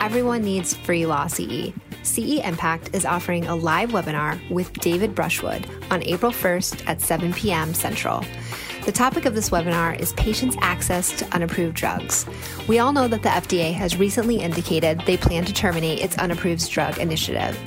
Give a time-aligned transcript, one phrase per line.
[0.00, 1.74] Everyone needs free law CE.
[2.04, 7.34] CE Impact is offering a live webinar with David Brushwood on April 1st at 7
[7.34, 7.74] p.m.
[7.74, 8.24] Central.
[8.86, 12.24] The topic of this webinar is patients' access to unapproved drugs.
[12.66, 16.70] We all know that the FDA has recently indicated they plan to terminate its unapproved
[16.70, 17.58] drug initiative.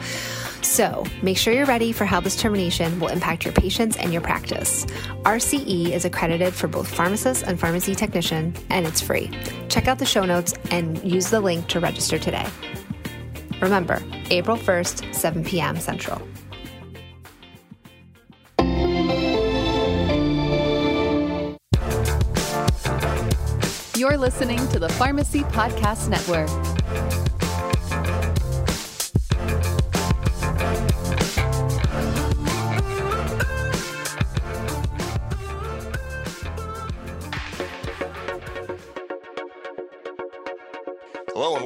[0.64, 4.21] So make sure you're ready for how this termination will impact your patients and your
[4.21, 4.86] practice.
[5.23, 9.30] RCE is accredited for both pharmacist and pharmacy technician, and it's free.
[9.70, 12.48] Check out the show notes and use the link to register today.
[13.62, 15.80] Remember, April 1st, 7 p.m.
[15.80, 16.21] Central.
[23.95, 26.73] You're listening to the Pharmacy Podcast Network.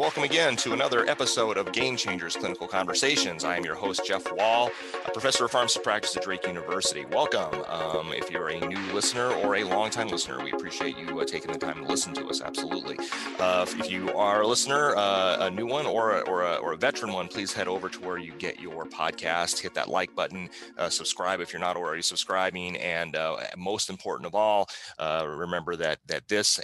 [0.07, 3.43] Welcome again to another episode of Game Changers Clinical Conversations.
[3.43, 4.71] I am your host, Jeff Wall,
[5.05, 7.03] a professor of pharmacy practice at Drake University.
[7.11, 7.61] Welcome.
[7.67, 11.51] Um, if you're a new listener or a longtime listener, we appreciate you uh, taking
[11.51, 12.39] the time to listen to us.
[12.39, 12.97] Absolutely.
[13.37, 16.71] Uh, if you are a listener, uh, a new one or a, or, a, or
[16.71, 20.15] a veteran one, please head over to where you get your podcast, hit that like
[20.15, 25.25] button, uh, subscribe if you're not already subscribing, and uh, most important of all, uh,
[25.27, 26.61] remember that that this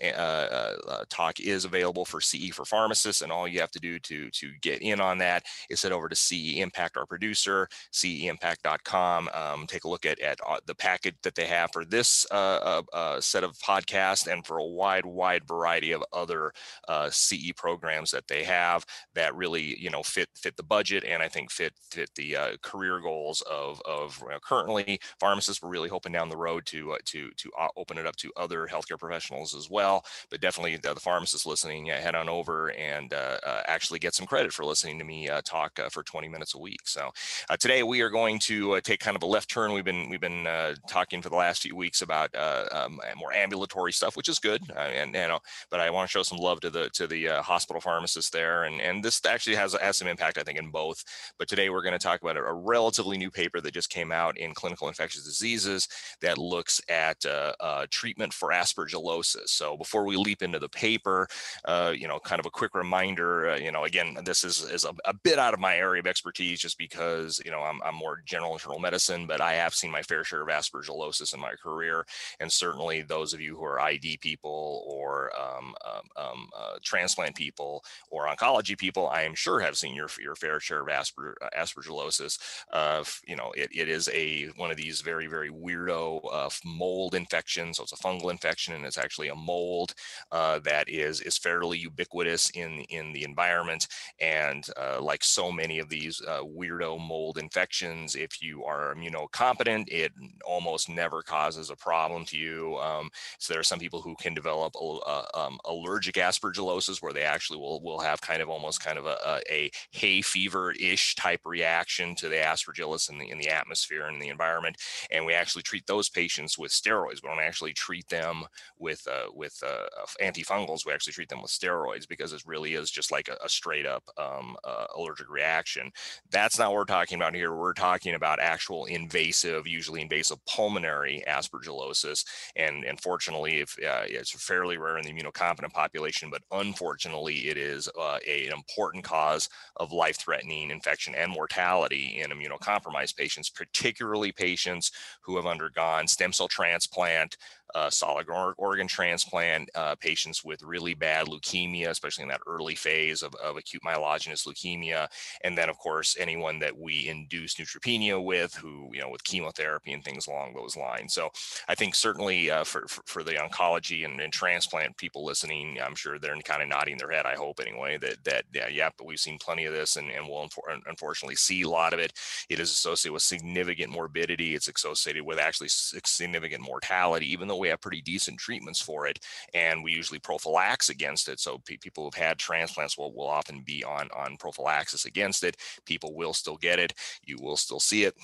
[1.10, 4.52] talk is available for CE for pharmacists and all you have to do to to
[4.62, 9.30] get in on that is head over to CE Impact, our producer, ceimpact.com.
[9.34, 12.36] Um, take a look at at uh, the package that they have for this uh,
[12.36, 16.52] uh, uh, set of podcasts and for a wide wide variety of other
[16.88, 18.86] uh, CE programs that they have
[19.16, 22.58] that really you know fit fit the budget and I think fit fit the uh,
[22.62, 25.62] career goals of of currently pharmacists.
[25.62, 29.00] We're really hoping down the road to to to open it up to other healthcare
[29.00, 30.04] professionals as well.
[30.30, 34.14] But definitely the, the pharmacists listening, yeah, head on over and Uh, uh, actually get
[34.14, 36.82] some credit for listening to me uh, talk uh, for 20 minutes a week.
[36.86, 37.12] So
[37.60, 39.74] today we are going to take kind of a left turn.
[39.74, 40.48] We've been we've been
[40.88, 42.30] talking for the last few weeks about
[42.72, 44.62] um, more ambulatory stuff, which is good.
[44.76, 45.40] and know,
[45.70, 48.82] but I want to show some love to the to the hospital pharmacists there, and
[48.82, 51.04] and this actually has has some impact I think in both.
[51.38, 54.12] But today we're going to talk about a, a relatively new paper that just came
[54.12, 55.88] out in Clinical Infectious Diseases
[56.22, 59.50] that looks at uh, uh, treatment for aspergillosis.
[59.50, 61.28] So before we leap into the paper,
[61.66, 64.86] uh, you know, kind of a quick reminder, uh, you know, again, this is, is
[64.86, 67.96] a, a, bit out of my area of expertise just because, you know, I'm, I'm
[67.96, 71.54] more general internal medicine, but I have seen my fair share of aspergillosis in my
[71.54, 72.06] career.
[72.40, 77.36] And certainly those of you who are ID people or um, um, um, uh, transplant
[77.36, 81.36] people or oncology people, I am sure have seen your, your fair share of asper,
[81.42, 82.38] uh, aspergillosis.
[82.72, 87.16] Uh, you know, it, it is a one of these very, very weirdo uh, mold
[87.16, 87.78] infections.
[87.78, 89.94] So it's a fungal infection and it's actually a mold
[90.32, 93.88] uh, that is, is fairly ubiquitous in in in the environment.
[94.20, 99.86] And uh, like so many of these uh, weirdo mold infections, if you are immunocompetent,
[99.88, 100.12] it
[100.46, 102.78] almost never causes a problem to you.
[102.78, 103.10] Um,
[103.40, 107.60] so there are some people who can develop uh, um, allergic aspergillosis, where they actually
[107.60, 112.16] will will have kind of almost kind of a, a, hay fever ish type reaction
[112.16, 114.78] to the aspergillus in the in the atmosphere and the environment.
[115.12, 117.22] And we actually treat those patients with steroids.
[117.22, 118.44] We don't actually treat them
[118.78, 119.88] with uh, with uh,
[120.22, 120.86] antifungals.
[120.86, 123.86] We actually treat them with steroids because really really is just like a, a straight
[123.86, 125.92] up um, uh, allergic reaction.
[126.32, 127.56] That's not what we're talking about here.
[127.56, 132.26] We're talking about actual invasive, usually invasive pulmonary aspergillosis.
[132.56, 137.90] And unfortunately, if uh, it's fairly rare in the immunocompetent population, but unfortunately, it is
[138.00, 144.32] uh, a, an important cause of life threatening infection and mortality in immunocompromised patients, particularly
[144.32, 147.38] patients who have undergone stem cell transplant,
[147.76, 153.24] uh, solid organ transplant, uh, patients with really bad leukemia, especially in that early phase
[153.24, 155.08] of, of acute myelogenous leukemia.
[155.44, 159.94] And then, of course, anyone that we induce neutropenia with, who, you know, with chemotherapy
[159.94, 161.14] and things along those lines.
[161.14, 161.30] So
[161.68, 165.96] I think certainly uh, for, for, for, the oncology and, and, transplant people listening, I'm
[165.96, 169.08] sure they're kind of nodding their head, I hope anyway, that, that yeah, yeah but
[169.08, 170.50] we've seen plenty of this and, and we'll
[170.88, 172.14] unfortunately see a lot of it.
[172.50, 174.56] It is associated with significant morbidity.
[174.56, 179.20] It's associated with actually significant mortality, even though we have pretty decent treatments for it,
[179.54, 181.40] and we usually prophylax against it.
[181.40, 185.58] So pe- people who've had transplants will, will often be on on prophylaxis against it.
[185.86, 186.94] People will still get it.
[187.26, 188.16] You will still see it.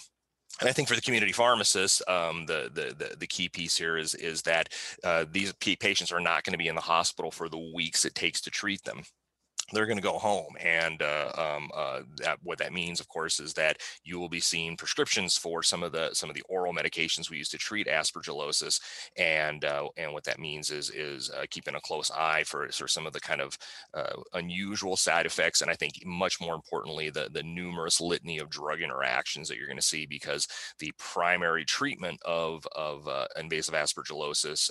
[0.59, 3.97] And I think for the community pharmacists, um, the, the, the the key piece here
[3.97, 4.69] is is that
[5.03, 8.15] uh, these patients are not going to be in the hospital for the weeks it
[8.15, 9.03] takes to treat them
[9.71, 10.56] they're going to go home.
[10.60, 14.39] And uh, um, uh, that, what that means, of course, is that you will be
[14.39, 17.88] seeing prescriptions for some of the some of the oral medications we use to treat
[17.88, 18.80] aspergillosis.
[19.18, 22.88] And uh, and what that means is is uh, keeping a close eye for, for
[22.88, 23.57] some of the kind of
[23.94, 25.62] uh, unusual side effects.
[25.62, 29.68] And I think much more importantly, the the numerous litany of drug interactions that you're
[29.68, 30.48] going to see because
[30.80, 34.69] the primary treatment of of uh, invasive aspergillosis,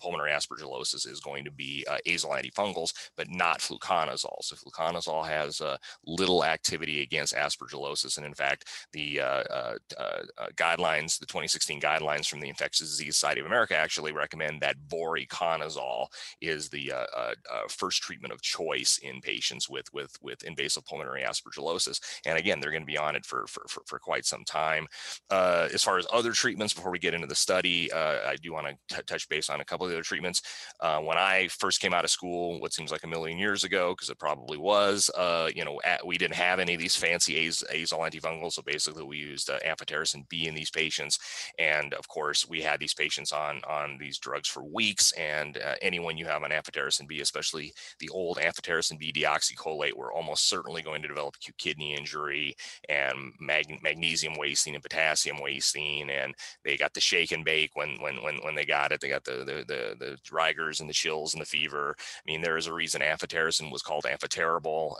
[0.00, 4.42] pulmonary aspergillosis, is going to be azole antifungals, but not fluconazole fluconazole.
[4.42, 5.76] So fluconazole has uh,
[6.06, 10.22] little activity against aspergillosis, and in fact, the uh, uh, uh
[10.56, 16.06] guidelines, the 2016 guidelines from the Infectious Disease Society of America, actually recommend that voriconazole
[16.40, 17.34] is the uh,
[17.68, 22.00] first treatment of choice in patients with with with invasive pulmonary aspergillosis.
[22.26, 24.86] And again, they're going to be on it for for, for, for quite some time.
[25.30, 29.02] as far as other treatments, before we get into the study, I do want to
[29.02, 30.42] touch base on a couple of the other treatments.
[30.80, 34.10] when I first came out of school, what seems like a million years ago, because
[34.22, 35.10] probably was.
[35.16, 38.62] Uh, you know, at, we didn't have any of these fancy az- azole antifungals, so
[38.62, 41.18] basically we used uh, amphotericin B in these patients,
[41.58, 45.10] and of course we had these patients on on these drugs for weeks.
[45.12, 50.12] And uh, anyone you have on amphotericin B, especially the old amphotericin B deoxycholate, were
[50.12, 52.54] almost certainly going to develop acute kidney injury
[52.88, 56.32] and mag- magnesium wasting and potassium wasting, and
[56.64, 59.00] they got the shake and bake when when when when they got it.
[59.00, 61.96] They got the the the, the rigors and the chills and the fever.
[61.98, 64.42] I mean, there is a reason amphotericin was called amphotericin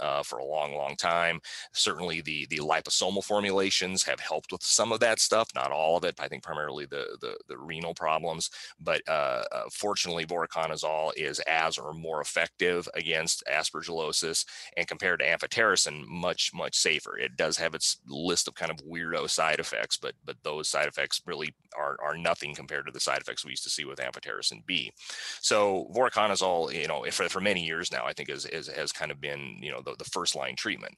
[0.00, 1.40] uh, for a long, long time.
[1.72, 6.04] Certainly, the the liposomal formulations have helped with some of that stuff, not all of
[6.04, 6.14] it.
[6.20, 8.50] I think primarily the the, the renal problems.
[8.80, 14.44] But uh, uh, fortunately, voriconazole is as or more effective against aspergillosis,
[14.76, 17.18] and compared to amphotericin, much much safer.
[17.18, 20.88] It does have its list of kind of weirdo side effects, but but those side
[20.88, 23.98] effects really are are nothing compared to the side effects we used to see with
[23.98, 24.92] amphotericin B.
[25.40, 29.10] So voriconazole, you know, for, for many years now, I think is, is has kind
[29.10, 30.94] of been, you know, the, the first line treatment.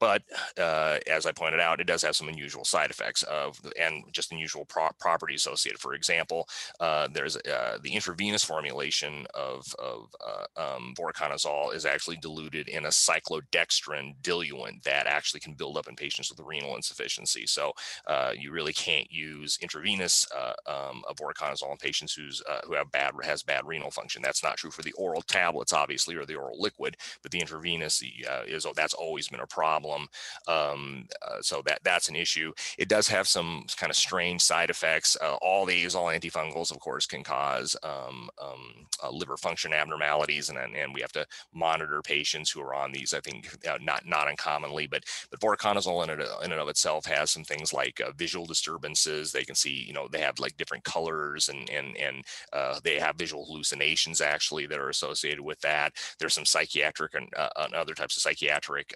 [0.00, 0.22] But
[0.58, 4.32] uh, as I pointed out, it does have some unusual side effects of and just
[4.32, 5.80] unusual pro- properties associated.
[5.80, 6.48] For example,
[6.80, 12.84] uh, there's uh, the intravenous formulation of, of uh, um, voriconazole is actually diluted in
[12.84, 17.46] a cyclodextrin diluent that actually can build up in patients with renal insufficiency.
[17.46, 17.72] So
[18.06, 23.12] uh, you really can't use intravenous uh, um, voriconazole in patients who's who have bad
[23.22, 24.22] has bad renal function.
[24.22, 28.02] That's not true for the oral tablets, obviously, or the oral liquid, but the intravenous
[28.46, 30.08] is that's always been a problem problem.
[30.48, 32.52] Um, uh, so that that's an issue.
[32.78, 35.16] It does have some kind of strange side effects.
[35.20, 40.48] Uh, all these, all antifungals, of course, can cause um, um, uh, liver function abnormalities,
[40.48, 43.14] and and we have to monitor patients who are on these.
[43.14, 47.30] I think uh, not not uncommonly, but but voriconazole in in and of itself has
[47.30, 49.32] some things like uh, visual disturbances.
[49.32, 52.98] They can see, you know, they have like different colors, and and and uh, they
[52.98, 55.92] have visual hallucinations actually that are associated with that.
[56.18, 58.94] There's some psychiatric and, and other types of psychiatric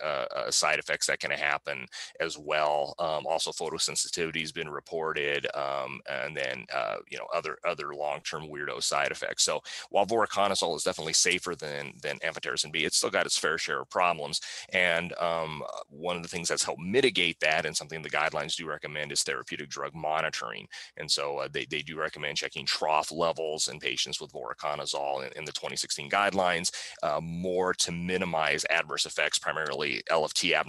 [0.50, 1.86] side side effects that can happen
[2.20, 2.94] as well.
[2.98, 8.48] Um, also, photosensitivity has been reported, um, and then uh, you know other other long-term
[8.48, 9.44] weirdo side effects.
[9.44, 9.60] So
[9.90, 13.80] while voriconazole is definitely safer than than amphotericin B, it's still got its fair share
[13.80, 14.40] of problems.
[14.72, 18.66] And um, one of the things that's helped mitigate that, and something the guidelines do
[18.66, 20.66] recommend, is therapeutic drug monitoring.
[20.96, 25.32] And so uh, they they do recommend checking trough levels in patients with voriconazole in,
[25.38, 26.70] in the 2016 guidelines,
[27.02, 30.67] uh, more to minimize adverse effects, primarily LFT abnormalities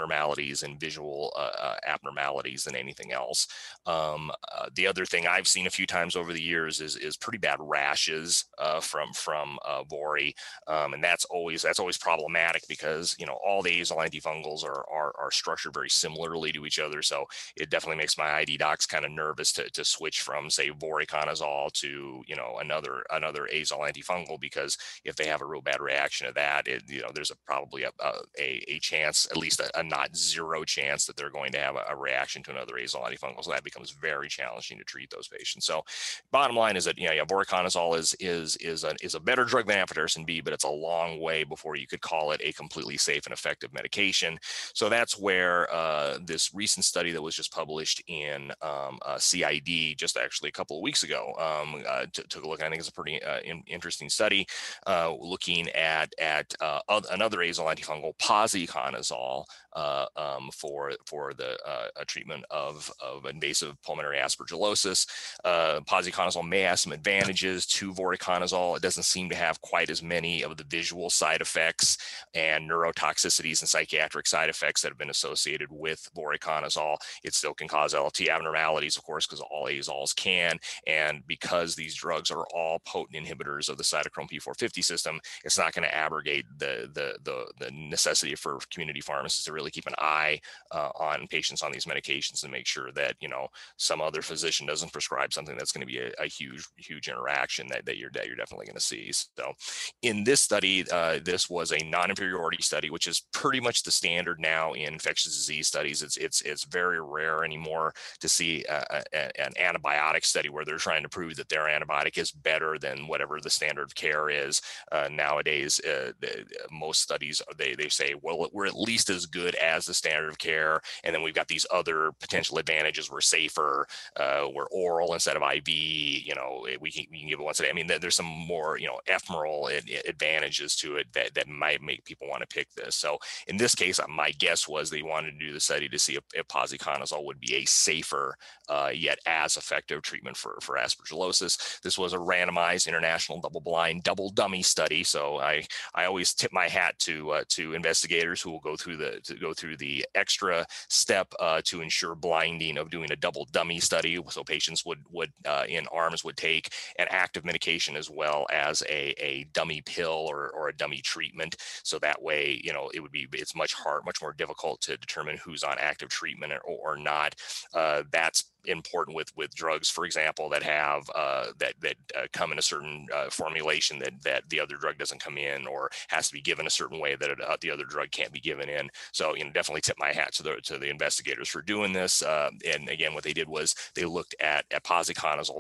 [0.64, 3.48] and visual uh, uh, abnormalities than anything else.
[3.86, 7.18] Um, uh, the other thing I've seen a few times over the years is is
[7.18, 10.34] pretty bad rashes uh, from from uh, Vori,
[10.68, 14.86] um, and that's always that's always problematic because you know all the azole antifungals are,
[14.90, 17.26] are are structured very similarly to each other, so
[17.56, 21.72] it definitely makes my ID docs kind of nervous to, to switch from say voriconazole
[21.74, 26.28] to you know another another azole antifungal because if they have a real bad reaction
[26.28, 27.92] to that, it, you know there's a probably a,
[28.40, 31.76] a, a chance at least a, a not zero chance that they're going to have
[31.76, 33.44] a, a reaction to another azole antifungal.
[33.44, 35.66] So that becomes very challenging to treat those patients.
[35.66, 35.84] So
[36.32, 39.46] bottom line is that you know, yeah, voriconazole is is is a is a better
[39.46, 42.54] drug than amphotericin B, but it's a long way before you could call it a
[42.54, 44.38] completely safe and effective medication.
[44.74, 49.98] So that's where uh, this recent study that was just published in um, uh, CID
[49.98, 52.62] just actually a couple of weeks ago um, uh, t- took a look.
[52.62, 54.48] I think it's a pretty uh, in- interesting study
[54.88, 56.80] uh, looking at at uh,
[57.12, 59.46] another azole antifungal, posaconazole,
[59.80, 65.08] uh, um, for for the uh, treatment of, of invasive pulmonary aspergillosis.
[65.46, 68.76] Uh, posaconazole may have some advantages to voriconazole.
[68.76, 71.98] It doesn't seem to have quite as many of the visual side effects
[72.34, 76.98] and neurotoxicities and psychiatric side effects that have been associated with voriconazole.
[77.24, 80.60] It still can cause LFT abnormalities, of course, because all azoles can.
[80.88, 85.74] And because these drugs are all potent inhibitors of the cytochrome P450 system, it's not
[85.74, 89.96] going to abrogate the, the, the, the, necessity for community pharmacists to really keep an
[89.98, 90.40] eye
[90.72, 93.48] uh, on patients on these medications and make sure that, you know,
[93.78, 97.68] some other physician doesn't prescribe something that's going to be a, a, huge, huge interaction
[97.70, 99.12] that, that, you're, that you're definitely going to see.
[99.12, 99.54] So
[100.02, 104.40] in this study, uh, this was a non-inferiority study, which is pretty much the standard
[104.40, 106.02] now in infectious disease studies.
[106.02, 110.78] It's, it's, it's very rare anymore to see a, a, an antibiotic study where they're
[110.78, 114.62] trying to prove that their antibiotic is better than whatever the standard of care is.
[114.92, 119.56] Uh, nowadays, uh, the, most studies, they, they say, well, we're at least as good
[119.60, 120.82] as the standard of care.
[121.04, 123.12] And then we've got these other potential advantages.
[123.12, 127.40] We're safer, uh, we're oral instead of IV, you know, we can, we can give
[127.40, 127.70] it once a day.
[127.70, 129.70] I mean, there's some more, you know, ephemeral
[130.08, 132.96] advantages to it that, that might make people want to pick this.
[132.96, 136.00] So in this case, uh, my guess was they wanted to do the study to
[136.00, 138.36] see if, if posaconazole would be a safer
[138.68, 141.82] uh, yet as effective treatment for, for aspergillosis.
[141.82, 145.04] This was a randomized international double-blind, double dummy study.
[145.04, 148.98] So I, I always tip my hat to uh, to investigators who will go through
[148.98, 153.48] the to go through the extra step uh, to ensure blinding of doing a double
[153.52, 154.20] dummy study.
[154.30, 158.82] So patients would would uh, in arms would take an active medication as well as
[158.90, 161.56] a, a dummy pill or, or a dummy treatment.
[161.84, 164.98] So that way, you know, it would be it's much hard, much more difficult to
[164.98, 167.36] determine who's on active treatment or, or not.
[167.74, 172.52] Uh, that's important with with drugs, for example, that have uh, that that uh, come
[172.52, 176.28] in a certain uh, formulation that that the other drug doesn't come in, or has
[176.28, 178.90] to be given a certain way that uh, the other drug can't be given in.
[179.12, 182.22] So you know, definitely tip my hat to the to the investigators for doing this.
[182.22, 184.86] Uh, and again, what they did was they looked at, at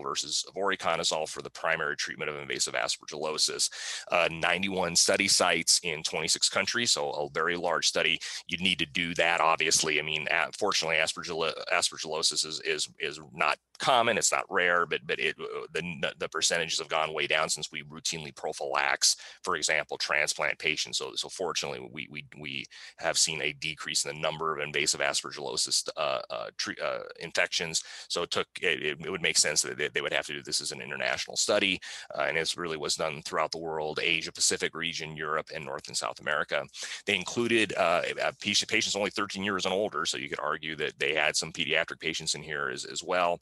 [0.04, 3.70] versus voriconazole for the primary treatment of invasive aspergillosis.
[4.12, 8.20] Uh, 91 study sites in 26 countries, so a very large study.
[8.48, 10.00] You'd need to do that, obviously.
[10.00, 14.18] I mean, fortunately, aspergillosis is is is not common.
[14.18, 17.72] It's not rare, but but it uh, the the percentages have gone way down since
[17.72, 20.98] we routinely prophylax, for example, transplant patients.
[20.98, 22.66] So so fortunately, we we we
[22.98, 26.48] have seen a decrease in the number of invasive aspergillosis uh, uh,
[26.84, 27.84] uh, infections.
[28.08, 30.44] So it took it, it, would make sense that they, they, would have to do
[30.44, 31.80] this as an international study,
[32.18, 35.88] uh, and it really was done throughout the world, Asia Pacific region, Europe, and North
[35.88, 36.64] and South America.
[37.06, 38.02] They included uh,
[38.42, 42.00] patients only 13 years and older, so you could argue that they had some pediatric
[42.00, 43.40] patients in here as, as well.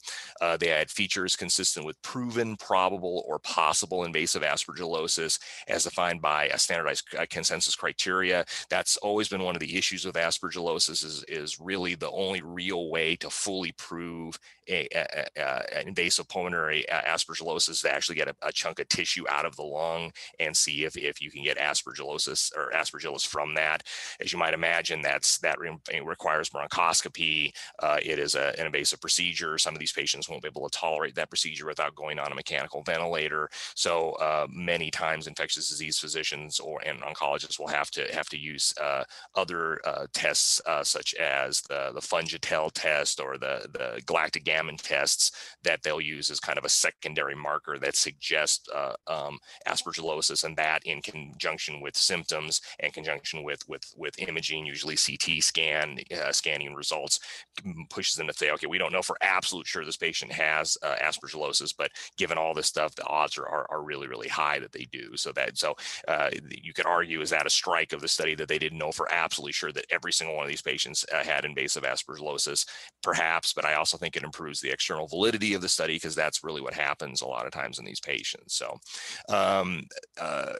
[0.58, 6.58] They had features consistent with proven, probable, or possible invasive aspergillosis as defined by a
[6.58, 8.44] standardized consensus criteria.
[8.70, 12.90] That's always been one of the issues with aspergillosis is, is really the only real
[12.90, 14.38] way to fully prove
[14.68, 19.44] a, a, a, an invasive pulmonary aspergillosis to actually get a, chunk of tissue out
[19.44, 20.10] of the lung
[20.40, 23.82] and see if, if you can get aspergillosis or aspergillus from that.
[24.20, 25.70] As you might imagine, that's that re
[26.04, 27.52] requires bronchoscopy.
[27.80, 29.58] Uh, it is an invasive procedure.
[29.58, 32.34] Some of these patients won't be able to tolerate that procedure without going on a
[32.34, 33.48] mechanical ventilator.
[33.74, 38.38] So uh, many times infectious disease physicians or and oncologists will have to have to
[38.38, 44.02] use uh, other uh, tests uh, such as the, the Fungitell test or the, the
[44.06, 44.44] galactic
[44.78, 50.44] tests that they'll use as kind of a secondary marker that suggests uh, um, aspergillosis
[50.44, 55.98] and that in conjunction with symptoms and conjunction with with with imaging, usually CT scan
[56.22, 57.20] uh, scanning results
[57.90, 60.76] pushes them to say, okay, we don't know for absolute sure this patient patient has
[60.82, 64.58] uh, aspergillosis, but given all this stuff, the odds are, are, are really, really high
[64.58, 65.16] that they do.
[65.16, 65.74] So that so
[66.08, 68.90] uh, you could argue is that a strike of the study that they didn't know
[68.90, 72.66] for absolutely sure that every single one of these patients uh, had invasive aspergillosis,
[73.02, 73.52] perhaps.
[73.52, 76.60] But I also think it improves the external validity of the study because that's really
[76.60, 78.54] what happens a lot of times in these patients.
[78.54, 78.78] So
[79.28, 79.86] um,
[80.20, 80.54] uh,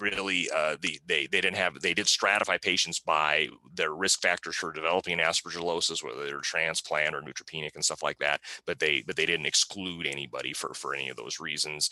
[0.00, 4.56] really uh, the, they they didn't have they did stratify patients by their risk factors
[4.56, 8.40] for developing aspergillosis, whether they're transplant or neutropenic and stuff like that.
[8.66, 11.90] But they but they didn't exclude anybody for for any of those reasons.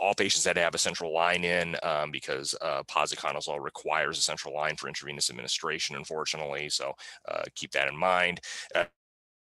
[0.00, 4.22] All patients had to have a central line in um, because uh, posaconazole requires a
[4.22, 6.68] central line for intravenous administration, unfortunately.
[6.68, 6.94] So
[7.28, 8.40] uh, keep that in mind.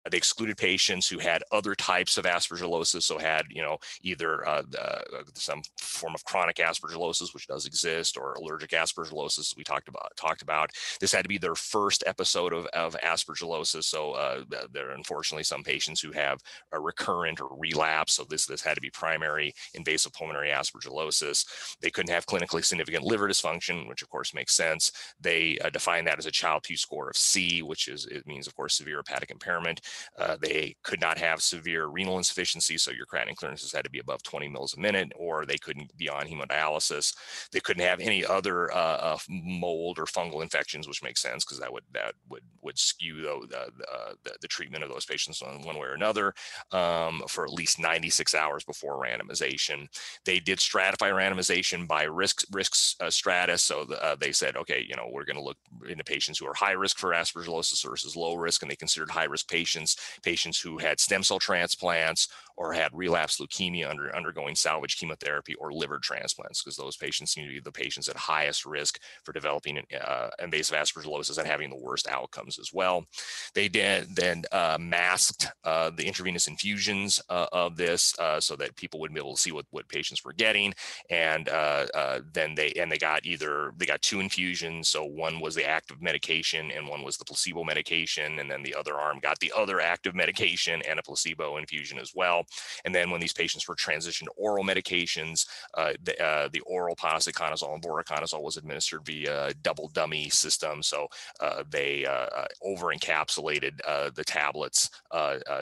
[0.04, 4.46] Uh, they excluded patients who had other types of aspergillosis, so had you know either
[4.46, 5.00] uh, uh,
[5.34, 9.56] some form of chronic aspergillosis, which does exist, or allergic aspergillosis.
[9.56, 10.70] We talked about talked about.
[11.00, 13.84] This had to be their first episode of, of aspergillosis.
[13.84, 16.40] So uh, there are unfortunately some patients who have
[16.72, 18.14] a recurrent or relapse.
[18.14, 21.76] So this this had to be primary invasive pulmonary aspergillosis.
[21.80, 24.92] They couldn't have clinically significant liver dysfunction, which of course makes sense.
[25.20, 28.54] They uh, define that as a Child-Pugh score of C, which is it means of
[28.54, 29.80] course severe hepatic impairment.
[30.18, 33.98] Uh, they could not have severe renal insufficiency, so your creatinine clearances had to be
[33.98, 37.14] above 20 mils a minute, or they couldn't be on hemodialysis.
[37.52, 41.58] They couldn't have any other uh, uh mold or fungal infections, which makes sense because
[41.60, 45.62] that would that would would skew the, the, the, the, treatment of those patients on
[45.62, 46.32] one way or another
[46.70, 49.88] um, for at least 96 hours before randomization.
[50.24, 54.84] They did stratify randomization by risk risks uh, stratus, so the, uh, they said, okay,
[54.88, 55.56] you know, we're going to look
[55.88, 59.24] into patients who are high risk for aspergillosis versus low risk, and they considered high
[59.24, 62.28] risk patients patients, patients who had stem cell transplants
[62.62, 67.44] or had relapsed leukemia under undergoing salvage chemotherapy or liver transplants, because those patients seem
[67.44, 71.76] to be the patients at highest risk for developing uh, invasive aspergillosis and having the
[71.76, 73.04] worst outcomes as well.
[73.52, 78.76] They did, then uh, masked uh, the intravenous infusions uh, of this uh, so that
[78.76, 80.72] people would be able to see what, what patients were getting,
[81.10, 84.88] and uh, then they and they got either they got two infusions.
[84.88, 88.74] So one was the active medication and one was the placebo medication, and then the
[88.74, 92.44] other arm got the other active medication and a placebo infusion as well.
[92.84, 96.96] And then when these patients were transitioned to oral medications, uh, the, uh, the, oral
[96.96, 100.82] posaconazole and voriconazole was administered via double dummy system.
[100.82, 101.08] So
[101.40, 104.90] uh, they uh, uh, over encapsulated uh, the tablets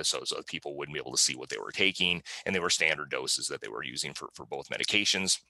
[0.02, 2.22] so, so people wouldn't be able to see what they were taking.
[2.46, 5.40] And they were standard doses that they were using for, for both medications.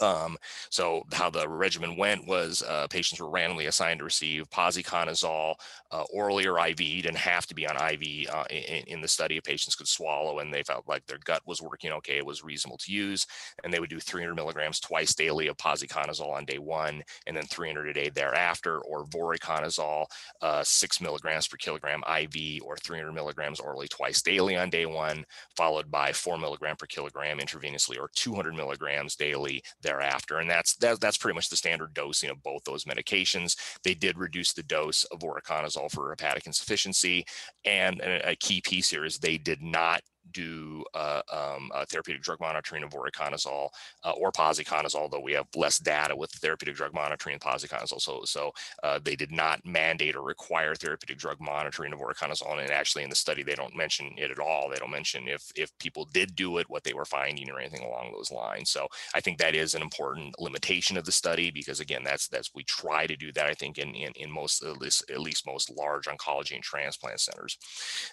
[0.00, 0.36] Um,
[0.70, 5.54] so how the regimen went was uh, patients were randomly assigned to receive posaconazole
[5.90, 6.76] uh, orally or IV.
[6.76, 9.40] Didn't have to be on IV uh, in, in, the study.
[9.40, 12.16] Patients could swallow, and they felt like their gut was working okay.
[12.16, 13.26] It was reasonable to use,
[13.62, 17.44] and they would do 300 milligrams twice daily of posaconazole on day one, and then
[17.44, 20.06] 300 a day thereafter, or voriconazole
[20.42, 25.24] uh, six milligrams per kilogram IV, or 300 milligrams orally twice daily on day one,
[25.56, 30.38] followed by four milligram per kilogram intravenously, or 200 milligrams daily thereafter.
[30.38, 33.56] And that's that, that's pretty much the standard dosing of both those medications.
[33.84, 37.24] They did reduce the dose of voriconazole for hepatic insufficiency.
[37.64, 40.00] And a key piece here is they did not
[40.32, 43.68] do uh, um, uh, therapeutic drug monitoring of voriconazole
[44.04, 48.00] uh, or posaconazole, although we have less data with therapeutic drug monitoring and posaconazole.
[48.00, 48.52] So, so
[48.82, 52.60] uh, they did not mandate or require therapeutic drug monitoring of voriconazole.
[52.60, 54.68] And actually, in the study, they don't mention it at all.
[54.68, 57.84] They don't mention if if people did do it, what they were finding, or anything
[57.84, 58.70] along those lines.
[58.70, 62.50] So, I think that is an important limitation of the study because, again, that's that's
[62.54, 63.46] we try to do that.
[63.46, 67.20] I think in in, in most at least at least most large oncology and transplant
[67.20, 67.58] centers.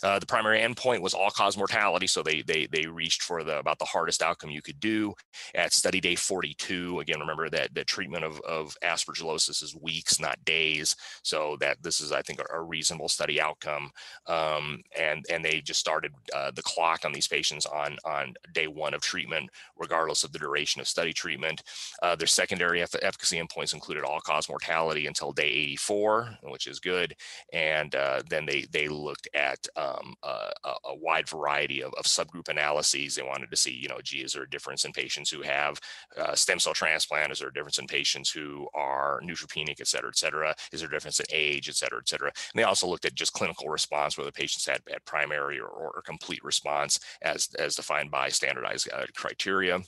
[0.03, 3.60] Uh, the primary endpoint was all cause mortality so they they they reached for the
[3.60, 5.13] about the hardest outcome you could do
[5.55, 7.00] at study day 42.
[7.00, 10.96] Again, remember that the treatment of, of aspergillosis is weeks, not days.
[11.24, 13.91] So that this is, I think, a, a reasonable study outcome.
[14.27, 18.68] Um, and and they just started uh, the clock on these patients on on day
[18.68, 21.64] one of treatment, regardless of the duration of study treatment.
[22.01, 27.16] Uh, their secondary efficacy endpoints included all-cause mortality until day 84, which is good.
[27.53, 32.50] And uh, then they they looked at um, a, a, wide variety of, of subgroup
[32.50, 33.16] analyses.
[33.16, 35.80] They wanted to see, you know, gee, is there a difference in patients who have
[36.18, 37.32] uh, stem cell transplant?
[37.32, 40.56] Is there a difference in patients who are neutropenic, et cetera, et cetera?
[40.72, 42.27] Is there a difference in age, et cetera, et cetera?
[42.27, 46.01] And they also looked at just clinical response, whether patients had, had primary or, or
[46.06, 49.80] complete response as, as defined by standardized uh, criteria.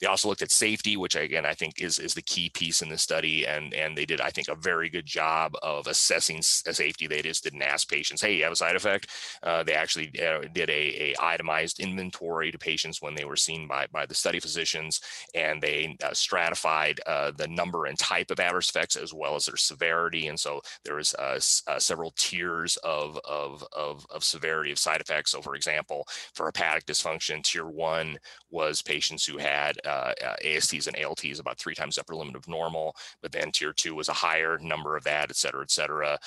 [0.00, 2.88] They also looked at safety, which again, I think is, is the key piece in
[2.88, 3.46] the study.
[3.46, 7.06] And, and they did, I think, a very good job of assessing safety.
[7.06, 9.08] They just didn't ask patients, hey, you have a side effect.
[9.42, 13.36] Uh, they actually uh, did a, a itemized itemized inventory to patients when they were
[13.36, 15.00] seen by, by the study physicians,
[15.34, 19.46] and they uh, stratified uh, the number and type of adverse effects as well as
[19.46, 20.28] their severity.
[20.28, 25.00] And so there was uh, uh, several tiers of, of, of, of severity of side
[25.00, 25.30] effects.
[25.30, 28.18] So, for example, for hepatic dysfunction, tier one
[28.50, 32.48] was patients who had uh, uh, ASTs and ALTs about three times upper limit of
[32.48, 36.18] normal, but then tier two was a higher number of that, et cetera, et cetera.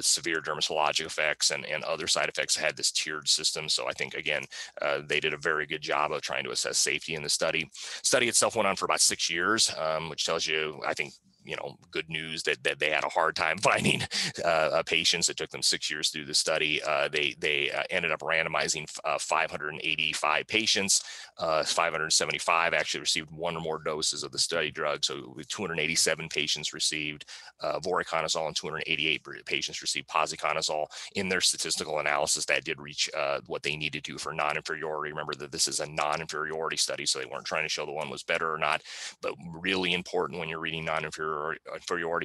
[0.00, 3.68] severe dermatologic effects and, and other side effects had this tiered system.
[3.68, 4.44] So I think again
[4.82, 7.68] uh, they did a very good job of trying to assess safety in the study.
[8.02, 11.12] Study itself went on for about six years, um, which tells you, I think,
[11.48, 14.02] you know, good news that, that they had a hard time finding
[14.44, 15.28] uh, patients.
[15.28, 16.82] It took them six years to do the study.
[16.82, 21.02] Uh, they they uh, ended up randomizing uh, 585 patients.
[21.38, 25.04] 575 actually received one or more doses of the study drug.
[25.04, 27.24] So 287 patients received
[27.62, 32.44] voriconazole and 288 patients received posaconazole in their statistical analysis.
[32.44, 33.08] That did reach
[33.46, 35.12] what they needed to for non-inferiority.
[35.12, 38.10] Remember that this is a non-inferiority study, so they weren't trying to show the one
[38.10, 38.82] was better or not.
[39.22, 41.37] But really important when you're reading non-inferiority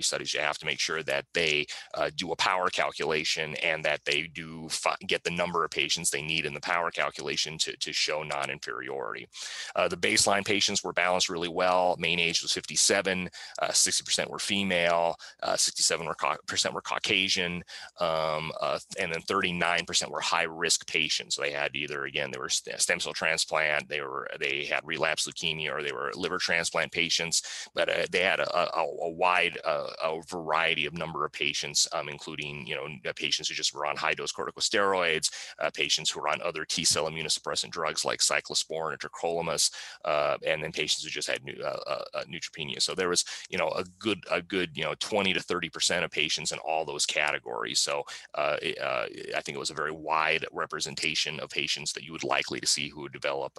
[0.01, 4.01] studies, you have to make sure that they uh, do a power calculation and that
[4.05, 4.67] they do
[5.07, 9.27] get the number of patients they need in the power calculation to, to show non-inferiority.
[9.75, 11.95] Uh, the baseline patients were balanced really well.
[11.99, 13.29] Main age was 57,
[13.61, 17.63] 60% uh, were female, 67% uh, were, were Caucasian,
[17.99, 21.35] um, uh, and then 39% were high risk patients.
[21.35, 25.27] So they had either, again, they were stem cell transplant, they were they had relapse
[25.27, 29.57] leukemia, or they were liver transplant patients, but uh, they had a, a, a wide
[29.65, 33.85] uh, a variety of number of patients, um, including you know patients who just were
[33.85, 38.19] on high dose corticosteroids, uh, patients who were on other T cell immunosuppressant drugs like
[38.19, 39.71] cyclosporin and tacrolimus,
[40.05, 42.81] uh, and then patients who just had new, uh, uh, neutropenia.
[42.81, 46.05] So there was you know a good a good you know 20 to 30 percent
[46.05, 47.79] of patients in all those categories.
[47.79, 48.03] So
[48.35, 52.67] I think it was a very wide representation of patients that you would likely to
[52.67, 53.57] see who would develop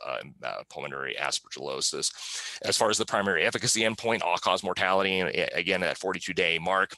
[0.71, 2.11] pulmonary aspergillosis.
[2.63, 6.59] As far as the primary efficacy endpoint, all cause mortality, and again, at 42 day
[6.59, 6.97] mark,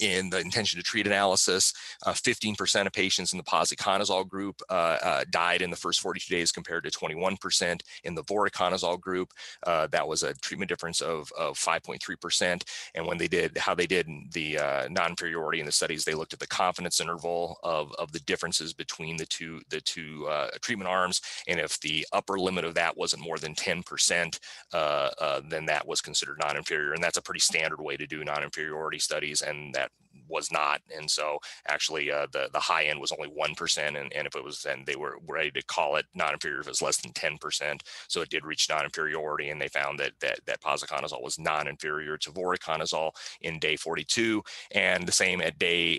[0.00, 1.72] in the intention to treat analysis,
[2.04, 6.34] 15% uh, of patients in the posaconazole group uh, uh, died in the first 42
[6.34, 9.32] days compared to 21% in the voriconazole group.
[9.66, 12.62] Uh, that was a treatment difference of, of 5.3%.
[12.94, 16.32] And when they did how they did the uh, non-inferiority in the studies, they looked
[16.32, 20.88] at the confidence interval of, of the differences between the two the two uh, treatment
[20.88, 21.20] arms.
[21.46, 24.38] And if the upper limit of that wasn't more than 10%,
[25.48, 26.92] then that was considered non-inferior.
[26.92, 29.42] And that's a pretty standard way to do non-inferiority studies.
[29.42, 29.91] And that
[30.32, 30.80] was not.
[30.96, 33.86] And so actually uh, the, the high end was only 1%.
[33.86, 36.70] And, and if it was, then they were ready to call it non-inferior if it
[36.70, 37.80] was less than 10%.
[38.08, 42.30] So it did reach non-inferiority and they found that, that, that posaconazole was non-inferior to
[42.30, 44.42] voriconazole in day 42.
[44.72, 45.94] And the same at day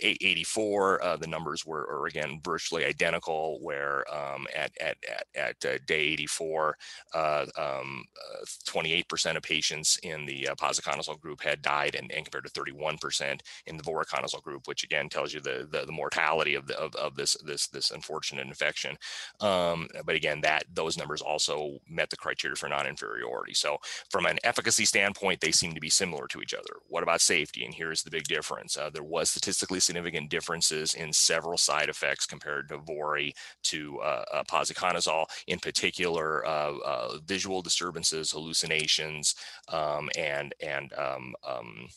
[0.00, 5.64] 84, uh, the numbers were, were, again, virtually identical where um, at, at, at, at
[5.64, 6.76] uh, day 84,
[7.14, 7.46] 28% uh,
[7.80, 12.60] um, uh, of patients in the uh, posaconazole group had died and, and compared to
[12.60, 16.78] 31% in the voriconazole group, which again tells you the the, the mortality of, the,
[16.78, 18.96] of, of this this this unfortunate infection.
[19.40, 23.54] Um, but again, that those numbers also met the criteria for non-inferiority.
[23.54, 23.78] So
[24.10, 26.80] from an efficacy standpoint, they seem to be similar to each other.
[26.88, 27.64] What about safety?
[27.64, 32.26] And here's the big difference: uh, there was statistically significant differences in several side effects
[32.26, 33.32] compared to Vori
[33.64, 35.26] to uh, uh, posaconazole.
[35.46, 39.34] In particular, uh, uh, visual disturbances, hallucinations,
[39.68, 41.88] um, and and um, um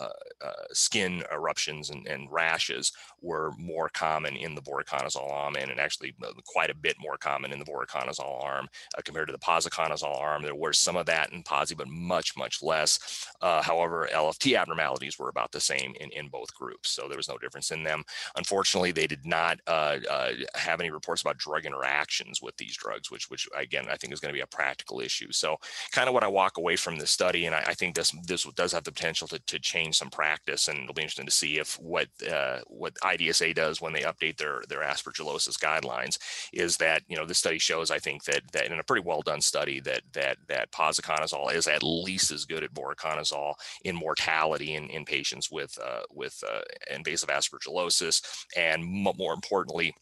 [0.00, 0.08] uh,
[0.44, 5.80] uh, skin eruptions and, and, rashes were more common in the voriconazole arm and, and
[5.80, 9.38] actually uh, quite a bit more common in the voriconazole arm uh, compared to the
[9.38, 10.42] posaconazole arm.
[10.42, 13.26] There was some of that in posi, but much, much less.
[13.40, 17.28] Uh, however, LFT abnormalities were about the same in, in both groups, so there was
[17.28, 18.04] no difference in them.
[18.36, 23.48] Unfortunately, they did not have any reports about drug interactions with these drugs, which, which
[23.56, 25.32] again, I think is going to be a practical issue.
[25.32, 25.56] So
[25.90, 28.44] kind of what I walk away from this study, and I, I think this, this
[28.54, 31.32] does have the potential to, to change change some practice, and it'll be interesting to
[31.32, 36.18] see if what uh, what IDSA does when they update their their aspergillosis guidelines
[36.52, 39.22] is that you know this study shows I think that that in a pretty well
[39.22, 44.74] done study that that that posaconazole is at least as good at voriconazole in mortality
[44.74, 46.60] in, in patients with uh, with uh,
[46.94, 48.22] invasive aspergillosis,
[48.56, 49.94] and more importantly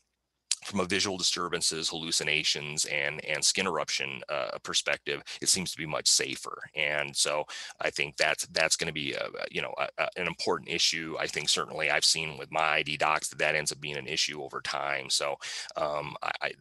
[0.66, 5.86] from a visual disturbances, hallucinations, and and skin eruption uh, perspective, it seems to be
[5.86, 6.58] much safer.
[6.74, 7.44] And so
[7.80, 11.16] I think that's that's going to be a, you know a, a, an important issue.
[11.20, 14.08] I think certainly I've seen with my ID docs that that ends up being an
[14.08, 15.08] issue over time.
[15.08, 15.36] So
[15.76, 16.52] um, I, I,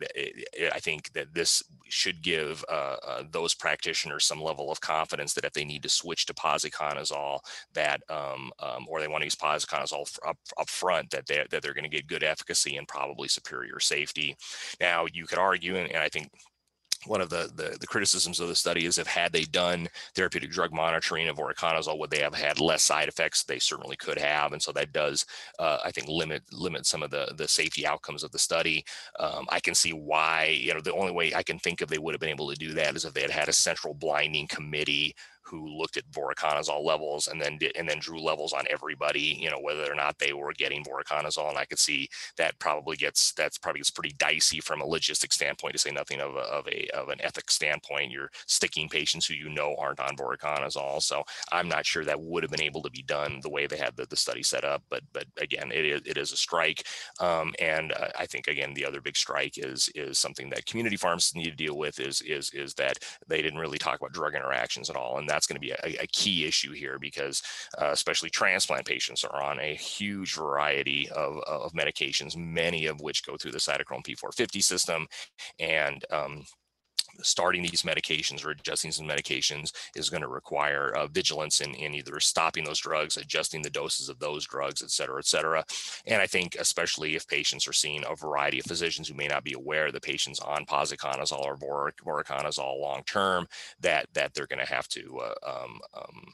[0.73, 5.45] I think that this should give uh, uh, those practitioners some level of confidence that
[5.45, 7.39] if they need to switch to posaconazole,
[7.73, 11.63] that um, um, or they want to use posaconazole up, up front, that they that
[11.63, 14.35] they're going to get good efficacy and probably superior safety safety.
[14.79, 16.29] Now, you could argue, and, and I think
[17.07, 20.51] one of the, the, the criticisms of the study is if had they done therapeutic
[20.51, 23.43] drug monitoring of voriconazole, would they have had less side effects?
[23.43, 25.25] They certainly could have, and so that does,
[25.59, 28.83] uh, I think, limit limit some of the the safety outcomes of the study.
[29.19, 30.57] Um, I can see why.
[30.59, 32.65] You know, the only way I can think of they would have been able to
[32.65, 35.15] do that is if they had had a central blinding committee
[35.47, 39.49] who looked at voriconazole levels and then did, and then drew levels on everybody, you
[39.49, 41.49] know, whether or not they were getting voriconazole.
[41.49, 45.33] And I could see that probably gets that's probably gets pretty dicey from a logistic
[45.33, 48.11] standpoint, to say nothing of a, of a of an ethics standpoint.
[48.11, 52.43] You're sticking patients who you know aren't on voriconazole, so I'm not sure that would
[52.43, 54.83] have been able to be done the way they had the, the study set up.
[54.89, 56.85] But but again, it is it is a strike,
[57.19, 60.97] um, and uh, I think again the other big strike is is something that community
[60.97, 64.35] farms need to deal with is is is that they didn't really talk about drug
[64.35, 67.41] interactions at all, and that's going to be a, a, key issue here because
[67.81, 73.25] uh, especially transplant patients are on a huge variety of, of medications, many of which
[73.25, 75.05] go through the cytochrome P450 system,
[75.59, 76.43] and um,
[77.21, 81.93] starting these medications or adjusting some medications is going to require uh, vigilance in, in
[81.95, 85.63] either stopping those drugs, adjusting the doses of those drugs, et cetera, et cetera.
[86.05, 89.43] And I think especially if patients are seeing a variety of physicians who may not
[89.43, 93.47] be aware the patient's on posaconazole or voriconazole long term,
[93.79, 96.33] that that they're going to have to uh, um, um,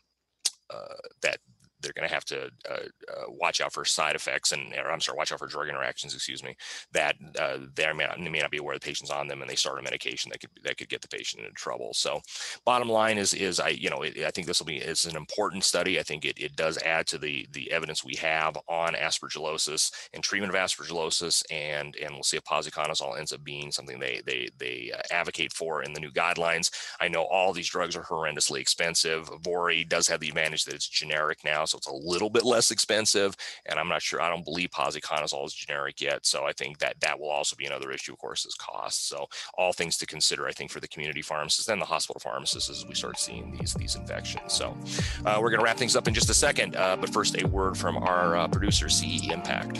[0.69, 1.37] uh, that
[1.81, 5.01] they're going to have to uh, uh, watch out for side effects and or, I'm
[5.01, 6.13] sorry, watch out for drug interactions.
[6.13, 6.55] Excuse me.
[6.93, 9.55] That uh, they may not, may not be aware the patient's on them, and they
[9.55, 11.93] start a medication that could that could get the patient into trouble.
[11.93, 12.21] So,
[12.65, 15.15] bottom line is is I you know it, I think this will be is an
[15.15, 15.99] important study.
[15.99, 20.23] I think it, it does add to the the evidence we have on aspergillosis and
[20.23, 24.49] treatment of aspergillosis, and and we'll see if posaconazole ends up being something they they
[24.57, 26.69] they uh, advocate for in the new guidelines.
[26.99, 29.29] I know all these drugs are horrendously expensive.
[29.41, 32.71] Vori does have the advantage that it's generic now so it's a little bit less
[32.71, 33.35] expensive.
[33.65, 36.25] And I'm not sure, I don't believe posaconazole is generic yet.
[36.25, 39.07] So I think that that will also be another issue, of course, is cost.
[39.07, 42.69] So all things to consider, I think, for the community pharmacists and the hospital pharmacists
[42.69, 44.53] as we start seeing these, these infections.
[44.53, 44.77] So
[45.25, 46.75] uh, we're going to wrap things up in just a second.
[46.75, 49.79] Uh, but first, a word from our uh, producer, CE Impact.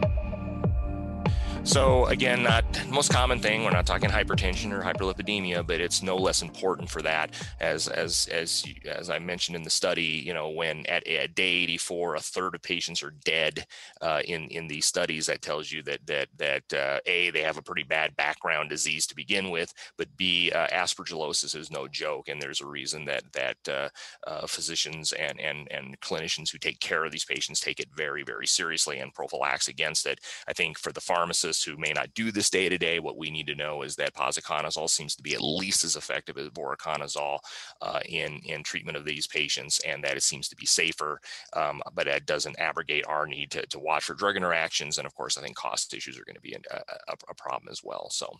[1.63, 3.63] So again, not most common thing.
[3.63, 7.35] We're not talking hypertension or hyperlipidemia, but it's no less important for that.
[7.59, 11.51] As as as as I mentioned in the study, you know, when at, at day
[11.51, 13.67] 84, a third of patients are dead
[14.01, 15.27] uh, in in these studies.
[15.27, 19.05] That tells you that that that uh, a they have a pretty bad background disease
[19.07, 23.23] to begin with, but b uh, aspergillosis is no joke, and there's a reason that
[23.33, 23.89] that uh,
[24.25, 28.23] uh, physicians and and and clinicians who take care of these patients take it very
[28.23, 30.19] very seriously and prophylax against it.
[30.47, 33.29] I think for the pharmacist who may not do this day to day, what we
[33.29, 37.39] need to know is that posaconazole seems to be at least as effective as voriconazole
[37.81, 41.19] uh, in in treatment of these patients, and that it seems to be safer.
[41.53, 45.15] Um, but that doesn't abrogate our need to, to watch for drug interactions, and of
[45.15, 46.75] course, I think cost issues are going to be a,
[47.07, 48.09] a, a, problem as well.
[48.11, 48.31] So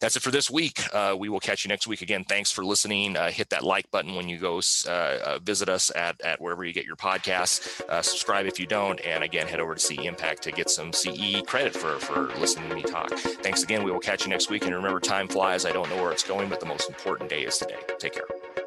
[0.00, 0.82] that's it for this week.
[0.94, 2.24] Uh, we will catch you next week again.
[2.24, 3.16] Thanks for listening.
[3.16, 6.64] Uh, hit that like button when you go uh, uh, visit us at at wherever
[6.64, 7.80] you get your podcasts.
[7.88, 10.92] Uh, subscribe if you don't, and again, head over to CE Impact to get some
[10.92, 13.10] CE credit for for listening listening to me talk.
[13.42, 13.84] Thanks again.
[13.84, 14.64] We will catch you next week.
[14.64, 15.64] And remember, time flies.
[15.64, 17.78] I don't know where it's going, but the most important day is today.
[17.98, 18.65] Take care.